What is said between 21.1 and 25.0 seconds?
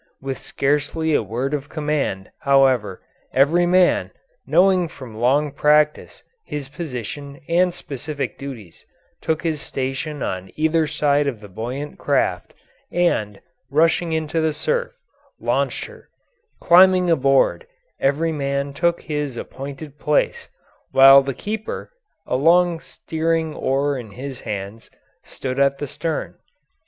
the keeper, a long steering oar in his hands,